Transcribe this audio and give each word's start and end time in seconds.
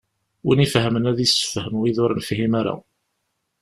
Win 0.45 0.63
ifehmen 0.65 1.09
ad 1.11 1.17
issefhem 1.25 1.73
wid 1.79 1.97
ur 2.03 2.11
nefhim 2.13 2.53
ara. 2.59 2.75